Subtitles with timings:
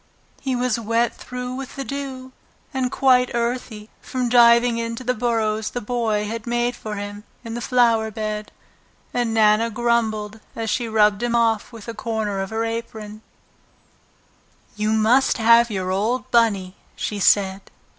[0.41, 2.31] He was wet through with the dew
[2.73, 7.53] and quite earthy from diving into the burrows the Boy had made for him in
[7.53, 8.51] the flower bed,
[9.13, 13.21] and Nana grumbled as she rubbed him off with a corner of her apron.
[13.21, 17.69] Spring Time "You must have your old Bunny!" she said.